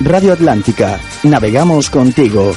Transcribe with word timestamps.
Radio 0.00 0.32
Atlántica. 0.32 0.98
Navegamos 1.22 1.90
contigo. 1.90 2.54